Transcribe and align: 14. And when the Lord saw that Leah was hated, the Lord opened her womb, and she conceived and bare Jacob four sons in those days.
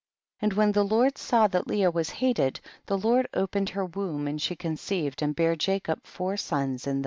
14. 0.39 0.47
And 0.51 0.57
when 0.57 0.71
the 0.71 0.83
Lord 0.83 1.19
saw 1.19 1.45
that 1.45 1.67
Leah 1.67 1.91
was 1.91 2.09
hated, 2.09 2.59
the 2.87 2.97
Lord 2.97 3.27
opened 3.35 3.69
her 3.69 3.85
womb, 3.85 4.25
and 4.27 4.41
she 4.41 4.55
conceived 4.55 5.21
and 5.21 5.35
bare 5.35 5.55
Jacob 5.55 6.03
four 6.07 6.37
sons 6.37 6.87
in 6.87 6.93
those 6.95 6.99
days. 6.99 6.99